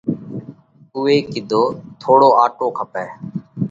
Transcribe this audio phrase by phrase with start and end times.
[0.95, 1.63] اُوئہ ڪِيڌو:
[1.99, 3.05] ٿوڙو آٽو کپئه۔